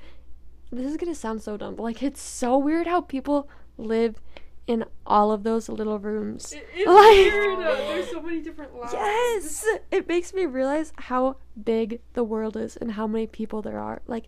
this 0.71 0.89
is 0.89 0.97
gonna 0.97 1.15
sound 1.15 1.41
so 1.41 1.55
dumb, 1.55 1.75
but 1.75 1.83
like 1.83 2.01
it's 2.03 2.21
so 2.21 2.57
weird 2.57 2.87
how 2.87 2.99
people 3.01 3.47
live 3.77 4.19
in 4.67 4.83
all 5.05 5.31
of 5.31 5.43
those 5.43 5.69
little 5.69 5.99
rooms. 5.99 6.53
It 6.53 6.65
is 6.75 6.87
Like- 6.87 7.33
weird. 7.33 7.59
There's 7.59 8.09
so 8.09 8.21
many 8.21 8.41
different 8.41 8.75
lives. 8.75 8.93
Yes, 8.93 9.65
it 9.91 10.07
makes 10.07 10.33
me 10.33 10.45
realize 10.45 10.91
how 10.97 11.37
big 11.63 12.01
the 12.13 12.23
world 12.23 12.57
is 12.57 12.75
and 12.77 12.91
how 12.93 13.07
many 13.07 13.27
people 13.27 13.61
there 13.61 13.79
are. 13.79 14.01
Like, 14.07 14.25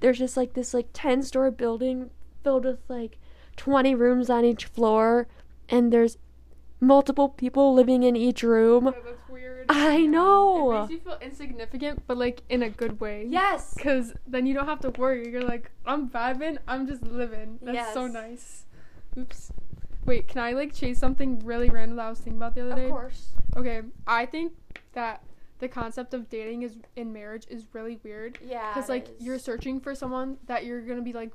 there's 0.00 0.18
just 0.18 0.36
like 0.36 0.52
this 0.54 0.74
like 0.74 0.88
ten 0.92 1.22
story 1.22 1.50
building 1.50 2.10
filled 2.42 2.64
with 2.64 2.80
like 2.88 3.18
twenty 3.56 3.94
rooms 3.94 4.30
on 4.30 4.44
each 4.44 4.66
floor, 4.66 5.26
and 5.68 5.92
there's 5.92 6.18
multiple 6.80 7.28
people 7.28 7.74
living 7.74 8.02
in 8.02 8.16
each 8.16 8.42
room. 8.42 8.86
Yeah, 8.86 9.00
that's 9.04 9.28
weird. 9.28 9.66
I 9.68 10.06
know. 10.06 10.72
It 10.72 10.80
makes 10.80 10.90
you 10.92 11.00
feel 11.00 11.18
insignificant, 11.20 12.02
but 12.06 12.16
like 12.16 12.42
in 12.48 12.62
a 12.62 12.70
good 12.70 13.00
way. 13.00 13.26
Yes. 13.28 13.74
Cause 13.78 14.14
then 14.26 14.46
you 14.46 14.54
don't 14.54 14.66
have 14.66 14.80
to 14.80 14.90
worry. 14.90 15.30
You're 15.30 15.42
like, 15.42 15.70
I'm 15.84 16.08
vibing. 16.08 16.58
I'm 16.66 16.86
just 16.86 17.02
living. 17.02 17.58
That's 17.62 17.92
so 17.92 18.06
nice. 18.06 18.64
Oops. 19.18 19.52
Wait, 20.04 20.28
can 20.28 20.40
I 20.40 20.52
like 20.52 20.74
chase 20.74 20.98
something 20.98 21.40
really 21.40 21.68
random 21.68 21.96
that 21.96 22.06
I 22.06 22.10
was 22.10 22.18
thinking 22.18 22.38
about 22.38 22.54
the 22.54 22.62
other 22.62 22.74
day? 22.74 22.86
Of 22.86 22.90
course. 22.90 23.32
Okay, 23.56 23.82
I 24.06 24.24
think 24.24 24.52
that 24.92 25.22
the 25.58 25.68
concept 25.68 26.14
of 26.14 26.30
dating 26.30 26.62
is 26.62 26.76
in 26.96 27.12
marriage 27.12 27.44
is 27.50 27.66
really 27.72 27.98
weird. 28.02 28.38
Yeah. 28.42 28.72
Cause 28.72 28.88
like 28.88 29.08
you're 29.18 29.38
searching 29.38 29.80
for 29.80 29.94
someone 29.94 30.38
that 30.46 30.64
you're 30.64 30.80
gonna 30.80 31.02
be 31.02 31.12
like 31.12 31.32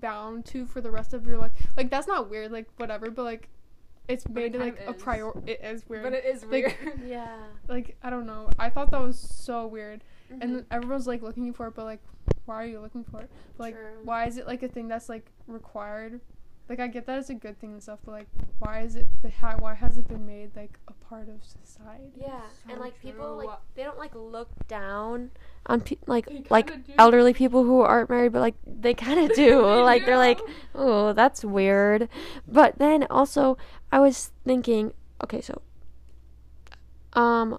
bound 0.00 0.44
to 0.46 0.66
for 0.66 0.80
the 0.80 0.90
rest 0.90 1.14
of 1.14 1.26
your 1.26 1.38
life. 1.38 1.52
Like 1.76 1.90
that's 1.90 2.06
not 2.06 2.30
weird. 2.30 2.50
Like 2.52 2.68
whatever, 2.76 3.10
but 3.10 3.24
like 3.24 3.48
it's 4.08 4.24
But 4.24 4.42
it 4.42 4.52
made 4.52 4.60
kind 4.60 4.76
like 4.76 4.80
of 4.88 4.94
a 4.96 4.98
prior. 4.98 5.30
It 5.46 5.60
is 5.62 5.88
weird. 5.88 6.02
But 6.04 6.12
it 6.12 6.24
is 6.24 6.44
Like- 6.44 6.78
weird. 6.84 7.00
Yeah. 7.06 7.36
like 7.68 7.96
I 8.02 8.10
don't 8.10 8.26
know. 8.26 8.50
I 8.58 8.70
thought 8.70 8.90
that 8.90 9.00
was 9.00 9.18
so 9.18 9.66
weird. 9.66 10.02
Mm-hmm. 10.32 10.42
And 10.42 10.64
everyone's 10.70 11.06
like 11.06 11.22
looking 11.22 11.52
for 11.52 11.66
it, 11.68 11.74
but 11.74 11.84
like, 11.84 12.00
why 12.46 12.62
are 12.62 12.66
you 12.66 12.80
looking 12.80 13.04
for 13.04 13.20
it? 13.20 13.30
But, 13.56 13.62
like, 13.62 13.74
True. 13.74 13.84
why 14.04 14.26
is 14.26 14.36
it 14.38 14.46
like 14.46 14.62
a 14.62 14.68
thing 14.68 14.88
that's 14.88 15.08
like 15.08 15.26
required? 15.46 16.20
Like 16.68 16.80
I 16.80 16.86
get 16.86 17.06
that 17.06 17.18
it's 17.18 17.30
a 17.30 17.34
good 17.34 17.60
thing 17.60 17.72
and 17.72 17.82
stuff, 17.82 17.98
but 18.04 18.12
like 18.12 18.26
why 18.58 18.80
is 18.80 18.96
it 18.96 19.06
but 19.22 19.30
how, 19.32 19.56
why 19.58 19.74
has 19.74 19.98
it 19.98 20.08
been 20.08 20.26
made 20.26 20.50
like 20.56 20.78
a 20.88 20.92
part 21.04 21.28
of 21.28 21.44
society? 21.44 22.10
Yeah, 22.16 22.40
and 22.68 22.78
So 22.78 22.80
like 22.80 23.00
people 23.02 23.36
like 23.36 23.58
they 23.74 23.82
don't 23.82 23.98
like 23.98 24.14
look 24.14 24.48
down 24.66 25.30
on 25.66 25.80
pe- 25.82 25.98
like 26.06 26.26
like 26.50 26.86
do. 26.86 26.92
elderly 26.98 27.34
people 27.34 27.64
who 27.64 27.80
aren't 27.80 28.08
married, 28.08 28.32
but 28.32 28.40
like 28.40 28.54
they 28.66 28.94
kind 28.94 29.18
of 29.30 29.36
do. 29.36 29.60
like 29.82 30.06
they're 30.06 30.16
like, 30.16 30.40
oh, 30.74 31.12
that's 31.12 31.44
weird. 31.44 32.08
But 32.48 32.78
then 32.78 33.06
also, 33.10 33.58
I 33.92 34.00
was 34.00 34.30
thinking, 34.44 34.92
okay, 35.22 35.40
so, 35.40 35.60
um, 37.12 37.58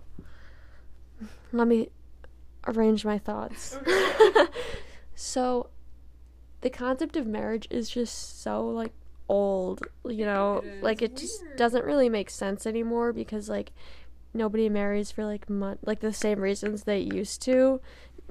let 1.52 1.68
me 1.68 1.90
arrange 2.68 3.06
my 3.06 3.18
thoughts. 3.18 3.78
so, 5.16 5.70
the 6.66 6.70
concept 6.72 7.16
of 7.16 7.28
marriage 7.28 7.68
is 7.70 7.92
just 7.92 8.42
so 8.42 8.68
like 8.68 8.92
old, 9.30 9.86
you 10.04 10.26
know, 10.26 10.64
It 10.66 10.82
like 10.82 11.04
it 11.04 11.16
just 11.16 11.44
doesn't 11.56 11.86
really 11.86 12.10
make 12.10 12.32
sense 12.32 12.66
anymore 12.66 13.14
because 13.14 13.48
like 13.48 13.72
nobody 14.34 14.68
marries 14.68 15.12
for 15.12 15.26
like 15.26 15.46
like 15.84 16.00
the 16.00 16.12
same 16.12 16.40
reasons 16.40 16.82
they 16.82 16.98
used 16.98 17.44
to. 17.44 17.82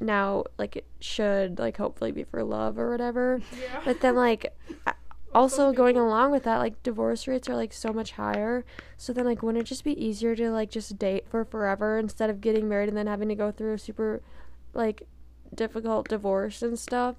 Now, 0.01 0.47
like 0.59 0.75
it 0.75 0.87
should 0.99 1.61
like 1.61 1.77
hopefully 1.77 2.11
be 2.11 2.25
for 2.25 2.43
love 2.43 2.77
or 2.77 2.91
whatever. 2.91 3.41
Yeah. 3.53 3.83
But 3.85 4.01
then 4.01 4.17
like 4.17 4.53
also 5.33 5.73
going 5.73 5.97
along 5.97 6.33
with 6.33 6.43
that, 6.43 6.57
like 6.59 6.83
divorce 6.83 7.29
rates 7.29 7.49
are 7.49 7.55
like 7.55 7.73
so 7.73 7.93
much 7.93 8.11
higher. 8.11 8.65
So 8.97 9.13
then 9.13 9.27
like 9.27 9.45
wouldn't 9.45 9.63
it 9.63 9.69
just 9.69 9.85
be 9.85 10.05
easier 10.05 10.35
to 10.35 10.51
like 10.51 10.73
just 10.73 10.99
date 10.99 11.29
for 11.29 11.45
forever 11.45 11.99
instead 12.01 12.31
of 12.31 12.41
getting 12.41 12.69
married 12.69 12.89
and 12.89 12.99
then 12.99 13.07
having 13.07 13.29
to 13.29 13.37
go 13.37 13.53
through 13.53 13.75
a 13.75 13.79
super 13.79 14.23
like 14.73 15.07
difficult 15.55 16.09
divorce 16.09 16.63
and 16.63 16.77
stuff? 16.77 17.15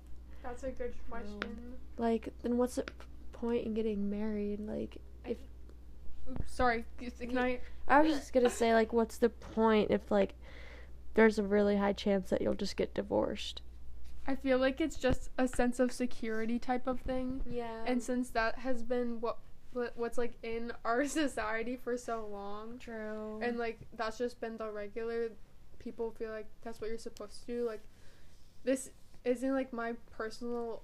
That's 0.46 0.64
a 0.64 0.72
good 0.72 0.94
question. 1.10 1.74
Like 1.98 2.30
then 2.44 2.58
what's 2.58 2.76
the 2.76 2.86
point 3.34 3.66
in 3.66 3.74
getting 3.74 4.10
married? 4.10 4.60
Like 4.60 4.98
Oops, 5.28 6.52
sorry. 6.52 6.86
Can 7.20 7.38
I? 7.38 7.60
I 7.88 8.02
was 8.02 8.16
just 8.16 8.34
gonna 8.34 8.50
say 8.50 8.74
like 8.74 8.92
what's 8.94 9.18
the 9.18 9.30
point 9.30 9.92
if 9.92 10.10
like 10.10 10.34
there's 11.14 11.38
a 11.40 11.44
really 11.44 11.78
high 11.78 11.94
chance 11.94 12.30
that 12.30 12.42
you'll 12.42 12.56
just 12.56 12.76
get 12.78 12.94
divorced? 12.94 13.62
I 14.28 14.36
feel 14.36 14.58
like 14.58 14.82
it's 14.82 14.96
just 14.98 15.30
a 15.38 15.48
sense 15.48 15.80
of 15.80 15.92
security 15.92 16.58
type 16.58 16.88
of 16.88 17.00
thing, 17.02 17.42
Yeah. 17.48 17.84
and 17.86 18.02
since 18.02 18.32
that 18.32 18.58
has 18.60 18.82
been 18.84 19.22
what 19.22 19.38
what- 19.74 19.96
what's 19.98 20.18
like 20.18 20.34
in 20.42 20.72
our 20.86 21.06
society 21.06 21.76
for 21.76 21.96
so 21.98 22.26
long, 22.26 22.80
true. 22.80 23.40
and 23.44 23.58
like 23.60 23.82
that's 23.96 24.18
just 24.18 24.40
been 24.42 24.58
the 24.58 24.72
regular 24.72 25.30
people 25.80 26.10
feel 26.18 26.32
like 26.32 26.48
that's 26.64 26.82
what 26.82 26.90
you're 26.90 26.98
supposed 26.98 27.42
to 27.42 27.46
do 27.48 27.66
like 27.68 27.84
this 28.64 28.90
isn't 29.26 29.54
like 29.54 29.74
my 29.74 29.94
personal 30.12 30.82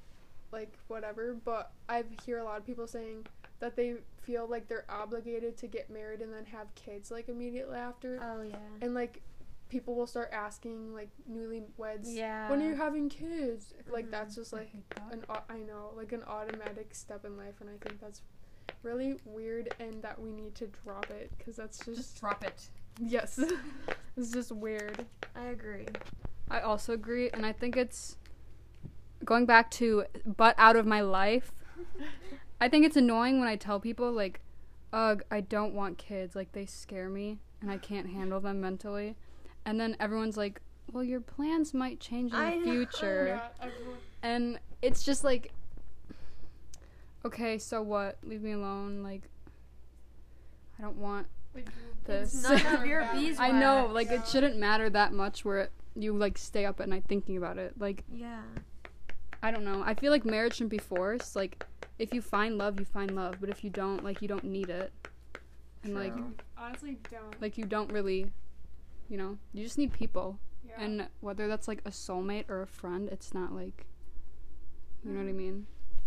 like 0.51 0.73
whatever 0.87 1.33
but 1.45 1.71
i 1.87 2.03
hear 2.25 2.39
a 2.39 2.43
lot 2.43 2.57
of 2.57 2.65
people 2.65 2.85
saying 2.87 3.25
that 3.59 3.75
they 3.75 3.93
feel 4.21 4.47
like 4.47 4.67
they're 4.67 4.85
obligated 4.89 5.55
to 5.57 5.67
get 5.67 5.89
married 5.89 6.21
and 6.21 6.33
then 6.33 6.45
have 6.45 6.73
kids 6.75 7.09
like 7.11 7.29
immediately 7.29 7.77
after 7.77 8.19
oh 8.21 8.41
yeah. 8.41 8.55
and 8.81 8.93
like 8.93 9.21
people 9.69 9.95
will 9.95 10.07
start 10.07 10.29
asking 10.33 10.93
like 10.93 11.09
newlyweds 11.31 12.03
Yeah. 12.03 12.49
when 12.49 12.61
are 12.61 12.67
you 12.69 12.75
having 12.75 13.07
kids 13.07 13.73
like 13.89 14.07
Mhm. 14.07 14.11
that's 14.11 14.35
just 14.35 14.51
like 14.51 14.69
that. 14.95 15.13
an 15.13 15.23
au- 15.29 15.43
I 15.49 15.59
know 15.59 15.91
like 15.95 16.11
an 16.11 16.23
automatic 16.23 16.93
step 16.93 17.23
in 17.23 17.37
life 17.37 17.55
and 17.61 17.69
i 17.69 17.77
think 17.87 18.01
that's 18.01 18.21
really 18.83 19.17
weird 19.25 19.73
and 19.79 20.01
that 20.01 20.19
we 20.19 20.31
need 20.33 20.55
to 20.55 20.67
drop 20.83 21.09
it 21.09 21.31
because 21.37 21.55
that's 21.55 21.77
just 21.85 21.97
Just 21.97 22.19
drop 22.19 22.43
it. 22.43 22.67
Yes. 22.99 23.39
it's 24.17 24.31
just 24.31 24.51
weird. 24.51 25.05
I 25.35 25.45
agree. 25.45 25.85
I 26.49 26.59
also 26.61 26.93
agree, 26.93 27.29
and 27.29 27.45
I 27.45 27.51
think 27.53 27.77
it's 27.77 28.17
going 29.25 29.45
back 29.45 29.69
to 29.71 30.05
butt 30.25 30.55
out 30.57 30.75
of 30.75 30.85
my 30.85 31.01
life. 31.01 31.51
I 32.59 32.67
think 32.69 32.85
it's 32.85 32.97
annoying 32.97 33.39
when 33.39 33.47
I 33.47 33.55
tell 33.55 33.79
people 33.79 34.11
like, 34.11 34.41
"Ugh, 34.93 35.23
I 35.31 35.41
don't 35.41 35.73
want 35.73 35.97
kids. 35.97 36.35
Like 36.35 36.51
they 36.51 36.65
scare 36.65 37.09
me, 37.09 37.39
and 37.61 37.71
I 37.71 37.77
can't 37.77 38.09
handle 38.09 38.39
them 38.39 38.61
mentally." 38.61 39.15
And 39.65 39.79
then 39.79 39.95
everyone's 39.99 40.37
like, 40.37 40.61
"Well, 40.91 41.03
your 41.03 41.21
plans 41.21 41.73
might 41.73 41.99
change 41.99 42.31
in 42.33 42.39
I 42.39 42.59
the 42.59 42.65
know. 42.65 42.71
future," 42.71 43.25
Yeah, 43.27 43.47
everyone- 43.67 43.97
and 44.23 44.59
it's 44.81 45.03
just 45.03 45.23
like, 45.23 45.51
okay, 47.25 47.57
so 47.57 47.81
what? 47.81 48.17
Leave 48.23 48.41
me 48.41 48.51
alone. 48.51 49.03
Like, 49.03 49.23
I 50.77 50.81
don't 50.83 50.97
want 50.97 51.27
like, 51.53 51.67
this. 52.05 52.33
it's 52.33 52.43
none 52.63 52.75
of 52.79 52.85
your 52.85 53.01
bad. 53.01 53.15
bees- 53.15 53.39
I 53.39 53.51
know, 53.51 53.87
like 53.91 54.07
Yeah. 54.09 54.21
it 54.21 54.27
shouldn't 54.27 54.57
matter 54.57 54.89
that 54.89 55.13
much 55.13 55.43
where 55.45 55.59
it, 55.59 55.71
you 55.95 56.15
like 56.15 56.37
stay 56.37 56.65
up 56.65 56.79
at 56.79 56.89
night 56.89 57.03
thinking 57.07 57.37
about 57.37 57.57
it. 57.57 57.73
Like 57.79 58.03
Yeah. 58.11 58.41
I 59.43 59.51
don't 59.51 59.63
know. 59.63 59.83
I 59.85 59.93
feel 59.93 60.11
like 60.11 60.25
marriage 60.25 60.55
shouldn't 60.55 60.71
be 60.71 60.77
forced. 60.77 61.35
Like 61.35 61.65
if 61.97 62.13
you 62.13 62.21
find 62.21 62.57
love, 62.57 62.79
you 62.79 62.85
find 62.85 63.15
love, 63.15 63.35
but 63.39 63.49
if 63.49 63.63
you 63.63 63.69
don't, 63.69 64.03
like 64.03 64.21
you 64.21 64.27
don't 64.27 64.43
need 64.43 64.69
it. 64.69 64.91
And 65.83 65.95
like 65.95 66.13
honestly 66.57 66.97
don't. 67.09 67.41
like 67.41 67.57
you 67.57 67.65
don't 67.65 67.91
really 67.91 68.31
you 69.09 69.17
know, 69.17 69.37
you 69.53 69.63
just 69.63 69.77
need 69.77 69.91
people. 69.91 70.39
Yeah. 70.67 70.83
And 70.83 71.07
whether 71.19 71.47
that's 71.47 71.67
like 71.67 71.81
a 71.85 71.89
soulmate 71.89 72.49
or 72.49 72.61
a 72.61 72.67
friend, 72.67 73.09
it's 73.11 73.33
not 73.33 73.53
like 73.53 73.85
you 75.03 75.11
know 75.11 75.19
what 75.19 75.29
I 75.29 75.33
mean? 75.33 75.65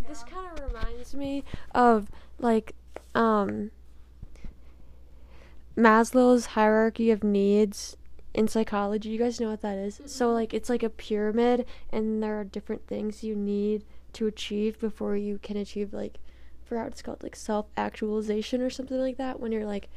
This 0.08 0.22
kind 0.22 0.46
of 0.52 0.72
reminds 0.72 1.14
me 1.14 1.44
of 1.74 2.10
like 2.38 2.74
um 3.14 3.70
Maslow's 5.76 6.46
hierarchy 6.46 7.10
of 7.10 7.24
needs 7.24 7.96
in 8.34 8.48
psychology. 8.48 9.08
You 9.08 9.18
guys 9.18 9.40
know 9.40 9.50
what 9.50 9.62
that 9.62 9.78
is? 9.78 10.00
So 10.06 10.30
like 10.32 10.52
it's 10.52 10.68
like 10.68 10.82
a 10.82 10.90
pyramid 10.90 11.66
and 11.90 12.22
there 12.22 12.38
are 12.38 12.44
different 12.44 12.86
things 12.86 13.24
you 13.24 13.34
need 13.34 13.84
to 14.14 14.26
achieve 14.26 14.78
before 14.78 15.16
you 15.16 15.38
can 15.42 15.56
achieve 15.56 15.92
like 15.92 16.18
for 16.64 16.78
how 16.78 16.86
it's 16.86 17.02
called 17.02 17.22
like 17.22 17.36
self-actualization 17.36 18.60
or 18.60 18.70
something 18.70 18.98
like 18.98 19.16
that 19.16 19.40
when 19.40 19.52
you're 19.52 19.66
like 19.66 19.88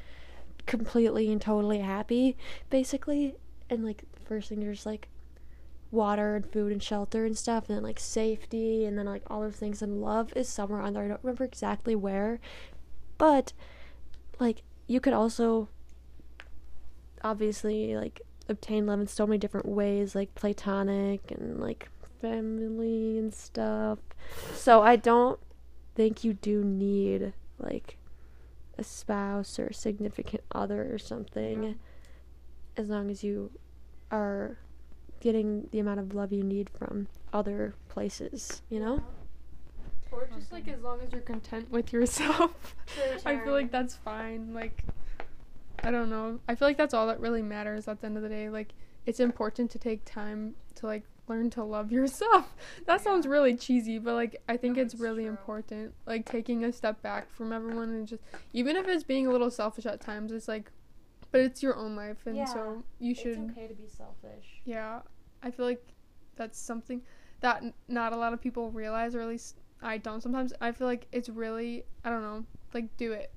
completely 0.65 1.31
and 1.31 1.41
totally 1.41 1.79
happy 1.79 2.35
basically 2.69 3.35
and 3.69 3.85
like 3.85 4.03
first 4.25 4.49
thing 4.49 4.59
there's 4.59 4.85
like 4.85 5.07
water 5.91 6.35
and 6.35 6.51
food 6.51 6.71
and 6.71 6.83
shelter 6.83 7.25
and 7.25 7.37
stuff 7.37 7.69
and 7.69 7.77
then 7.77 7.83
like 7.83 7.99
safety 7.99 8.85
and 8.85 8.97
then 8.97 9.05
like 9.05 9.21
all 9.27 9.41
those 9.41 9.55
things 9.55 9.81
and 9.81 10.01
love 10.01 10.33
is 10.35 10.49
somewhere 10.49 10.81
on 10.81 10.93
there 10.93 11.05
i 11.05 11.07
don't 11.07 11.23
remember 11.23 11.45
exactly 11.45 11.95
where 11.95 12.39
but 13.17 13.53
like 14.39 14.63
you 14.87 14.99
could 14.99 15.13
also 15.13 15.69
obviously 17.23 17.95
like 17.95 18.21
obtain 18.49 18.85
love 18.85 18.99
in 18.99 19.07
so 19.07 19.25
many 19.27 19.37
different 19.37 19.65
ways 19.67 20.15
like 20.15 20.33
platonic 20.35 21.31
and 21.31 21.59
like 21.59 21.89
family 22.21 23.17
and 23.17 23.33
stuff 23.33 23.99
so 24.53 24.81
i 24.81 24.95
don't 24.95 25.39
think 25.95 26.23
you 26.23 26.33
do 26.33 26.63
need 26.63 27.33
like 27.59 27.97
a 28.77 28.83
spouse 28.83 29.57
or 29.59 29.67
a 29.67 29.73
significant 29.73 30.43
other 30.53 30.93
or 30.93 30.97
something 30.97 31.63
Yeah. 31.63 31.73
as 32.77 32.87
long 32.87 33.09
as 33.09 33.23
you 33.23 33.51
are 34.11 34.57
getting 35.19 35.67
the 35.71 35.79
amount 35.79 35.99
of 35.99 36.13
love 36.13 36.31
you 36.31 36.43
need 36.43 36.69
from 36.69 37.07
other 37.33 37.73
places, 37.89 38.61
you 38.69 38.79
know? 38.79 39.03
Or 40.11 40.29
just 40.33 40.51
like 40.51 40.67
as 40.67 40.81
long 40.81 41.01
as 41.01 41.11
you're 41.11 41.21
content 41.21 41.71
with 41.71 41.91
yourself. 41.91 42.75
I 43.25 43.37
feel 43.37 43.51
like 43.51 43.71
that's 43.71 43.95
fine. 43.95 44.53
Like 44.53 44.83
I 45.83 45.91
don't 45.91 46.09
know. 46.09 46.39
I 46.47 46.55
feel 46.55 46.67
like 46.67 46.77
that's 46.77 46.93
all 46.93 47.07
that 47.07 47.19
really 47.19 47.41
matters 47.41 47.87
at 47.87 48.01
the 48.01 48.07
end 48.07 48.17
of 48.17 48.23
the 48.23 48.29
day. 48.29 48.49
Like 48.49 48.73
it's 49.05 49.19
important 49.19 49.71
to 49.71 49.79
take 49.79 50.03
time 50.05 50.55
to 50.75 50.85
like 50.85 51.03
learn 51.27 51.49
to 51.51 51.63
love 51.63 51.91
yourself. 51.97 52.55
That 52.85 53.01
sounds 53.01 53.27
really 53.27 53.55
cheesy, 53.55 53.99
but 53.99 54.13
like 54.15 54.41
I 54.49 54.57
think 54.57 54.77
No, 54.77 54.83
it's 54.83 54.93
it's 54.93 55.01
really 55.01 55.23
true. 55.23 55.31
important. 55.31 55.93
Like 56.05 56.25
taking 56.25 56.63
a 56.63 56.71
step 56.71 57.01
back 57.01 57.29
from 57.31 57.53
everyone 57.53 57.89
and 57.89 58.07
just 58.07 58.21
even 58.53 58.75
if 58.75 58.87
it's 58.87 59.03
being 59.03 59.27
a 59.27 59.31
little 59.31 59.51
selfish 59.51 59.85
at 59.85 60.01
times, 60.01 60.31
it's 60.31 60.47
like 60.47 60.71
but 61.31 61.41
it's 61.41 61.61
your 61.61 61.75
own 61.75 61.95
life 61.95 62.25
and 62.25 62.37
Yeah. 62.37 62.45
so 62.45 62.83
you 62.99 63.13
should 63.13 63.37
It's 63.37 63.51
okay 63.51 63.67
to 63.67 63.73
be 63.73 63.87
selfish. 63.87 64.61
yeah, 64.65 65.01
I 65.43 65.51
feel 65.51 65.65
like 65.65 65.85
that's 66.37 66.57
something 66.57 67.01
that 67.41 67.61
n- 67.63 67.73
not 67.89 68.13
a 68.13 68.15
lot 68.17 68.31
of 68.33 68.41
people 68.41 68.71
realize, 68.71 69.13
or 69.13 69.21
at 69.21 69.27
least 69.27 69.57
I 69.81 69.97
don't 69.97 70.21
sometimes. 70.21 70.53
I 70.61 70.71
feel 70.71 70.87
like 70.87 71.05
it's 71.11 71.29
really, 71.29 71.83
I 72.03 72.09
don't 72.09 72.21
know, 72.23 72.45
like 72.73 72.95
do 72.97 73.11
it. 73.11 73.31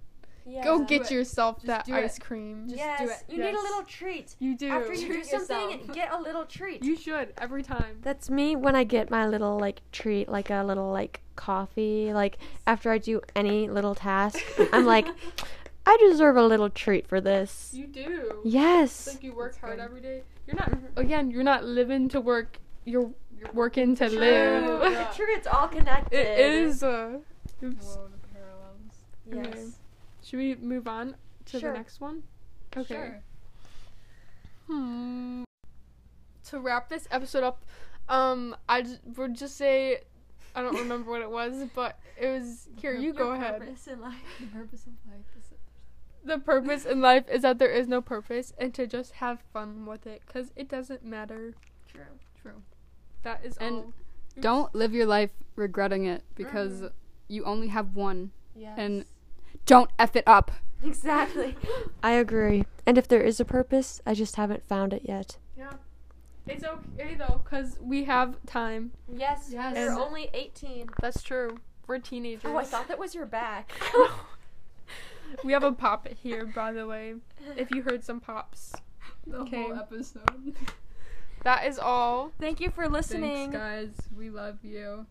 Yeah. 0.46 0.64
Go 0.64 0.84
get 0.84 1.02
it. 1.02 1.10
yourself 1.10 1.56
Just 1.56 1.66
that 1.66 1.84
do 1.86 1.94
it. 1.94 2.04
ice 2.04 2.18
cream. 2.18 2.64
Just 2.68 2.78
yes, 2.78 2.98
do 3.00 3.08
it. 3.08 3.16
you 3.28 3.42
need 3.44 3.54
a 3.54 3.60
little 3.60 3.82
treat. 3.84 4.34
You 4.38 4.56
do. 4.56 4.68
After 4.70 4.94
you 4.94 5.12
do 5.12 5.24
something, 5.24 5.70
yourself. 5.80 5.94
get 5.94 6.12
a 6.12 6.20
little 6.20 6.44
treat. 6.44 6.82
You 6.84 6.96
should 6.96 7.32
every 7.38 7.62
time. 7.62 7.98
That's 8.02 8.28
me 8.30 8.56
when 8.56 8.74
I 8.74 8.84
get 8.84 9.10
my 9.10 9.26
little 9.26 9.58
like 9.58 9.80
treat, 9.92 10.28
like 10.28 10.50
a 10.50 10.62
little 10.64 10.90
like 10.90 11.20
coffee. 11.36 12.12
Like 12.12 12.38
after 12.66 12.90
I 12.90 12.98
do 12.98 13.20
any 13.36 13.68
little 13.68 13.94
task, 13.94 14.38
I'm 14.72 14.86
like, 14.86 15.06
I 15.86 15.96
deserve 16.08 16.36
a 16.36 16.44
little 16.44 16.70
treat 16.70 17.06
for 17.06 17.20
this. 17.20 17.70
You 17.72 17.86
do. 17.86 18.32
It's 18.44 18.52
Yes. 18.54 19.06
like 19.08 19.22
you 19.22 19.34
work 19.34 19.52
That's 19.52 19.60
hard 19.60 19.76
good. 19.78 19.84
every 19.84 20.00
day. 20.00 20.22
You're 20.46 20.56
not 20.56 20.72
again. 20.96 21.30
You're 21.30 21.44
not 21.44 21.64
living 21.64 22.08
to 22.10 22.20
work. 22.20 22.58
You're 22.84 23.10
working 23.54 23.94
to 23.96 24.08
True. 24.08 24.18
live. 24.18 25.14
True, 25.16 25.26
it's 25.30 25.46
all 25.46 25.68
connected. 25.76 26.18
it 26.18 26.40
is. 26.40 26.82
Uh, 26.82 27.18
oops. 27.62 27.86
Whoa, 27.86 28.08
the 28.08 28.28
parallels. 29.32 29.52
Okay. 29.54 29.64
Should 30.30 30.38
we 30.38 30.54
move 30.54 30.86
on 30.86 31.16
to 31.46 31.58
Sure. 31.58 31.72
the 31.72 31.78
next 31.78 32.00
one? 32.00 32.22
Okay. 32.76 32.94
Sure. 32.94 33.22
Hmm. 34.68 35.42
To 36.44 36.60
wrap 36.60 36.88
this 36.88 37.08
episode 37.10 37.42
up, 37.42 37.64
um, 38.08 38.54
I 38.68 38.82
j- 38.82 39.00
would 39.16 39.34
just 39.34 39.56
say 39.56 40.02
I 40.54 40.62
don't 40.62 40.76
remember 40.76 41.10
what 41.10 41.20
it 41.20 41.30
was, 41.30 41.64
but 41.74 41.98
it 42.16 42.28
was 42.28 42.68
here. 42.76 42.94
You 42.94 43.12
go 43.12 43.32
ahead. 43.32 43.60
in 43.60 44.00
life. 44.00 44.14
The 44.38 44.46
purpose 44.46 44.86
of 44.86 44.92
life 45.10 45.26
is 45.36 45.44
The 46.22 46.38
purpose 46.38 46.86
in 46.86 47.00
life 47.00 47.28
is 47.28 47.42
that 47.42 47.58
there 47.58 47.72
is 47.72 47.88
no 47.88 48.00
purpose, 48.00 48.52
and 48.56 48.72
to 48.74 48.86
just 48.86 49.14
have 49.14 49.40
fun 49.52 49.84
with 49.84 50.06
it, 50.06 50.22
cause 50.26 50.52
it 50.54 50.68
doesn't 50.68 51.04
matter. 51.04 51.54
True. 51.88 52.02
true. 52.40 52.62
That 53.24 53.44
is 53.44 53.58
all 53.58 53.66
And 53.66 53.76
all. 53.76 53.94
Don't 54.38 54.74
live 54.76 54.94
your 54.94 55.06
life 55.06 55.30
regretting 55.56 56.04
it 56.04 56.22
because 56.36 56.84
you 57.26 57.44
only 57.44 57.66
have 57.66 57.96
one. 57.96 58.30
Yes. 58.54 58.74
And 58.78 59.04
don't 59.66 59.90
f 59.98 60.16
it 60.16 60.24
up. 60.26 60.50
exactly. 60.84 61.56
I 62.02 62.12
agree. 62.12 62.64
And 62.86 62.96
if 62.98 63.06
there 63.08 63.22
is 63.22 63.40
a 63.40 63.44
purpose, 63.44 64.00
I 64.06 64.14
just 64.14 64.36
haven't 64.36 64.66
found 64.68 64.92
it 64.92 65.02
yet. 65.04 65.36
Yeah. 65.56 65.72
It's 66.46 66.64
okay 66.64 67.14
though, 67.14 67.40
cause 67.44 67.78
we 67.80 68.04
have 68.04 68.36
time. 68.46 68.92
Yes. 69.12 69.50
Yes. 69.52 69.76
You're 69.76 69.98
only 69.98 70.30
18. 70.34 70.88
That's 71.00 71.22
true. 71.22 71.58
We're 71.86 71.98
teenagers. 71.98 72.50
Oh, 72.52 72.56
I 72.56 72.64
thought 72.64 72.88
that 72.88 72.98
was 72.98 73.14
your 73.14 73.26
back. 73.26 73.72
we 75.44 75.52
have 75.52 75.62
a 75.64 75.72
pop 75.72 76.08
here, 76.08 76.46
by 76.46 76.72
the 76.72 76.86
way. 76.86 77.14
If 77.56 77.70
you 77.70 77.82
heard 77.82 78.04
some 78.04 78.20
pops, 78.20 78.74
The 79.26 79.38
Okay. 79.38 79.62
whole 79.62 79.74
episode. 79.74 80.54
that 81.44 81.66
is 81.66 81.78
all. 81.78 82.32
Thank 82.40 82.60
you 82.60 82.70
for 82.70 82.88
listening. 82.88 83.52
Thanks, 83.52 83.56
guys. 83.56 84.08
We 84.16 84.30
love 84.30 84.58
you. 84.64 85.06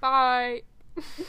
Bye. 0.00 0.62